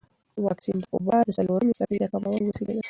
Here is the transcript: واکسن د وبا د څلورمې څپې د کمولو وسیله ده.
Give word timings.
واکسن 0.45 0.75
د 0.81 0.83
وبا 0.95 1.17
د 1.25 1.29
څلورمې 1.37 1.73
څپې 1.79 1.95
د 1.99 2.03
کمولو 2.11 2.43
وسیله 2.47 2.65
ده. 2.67 2.73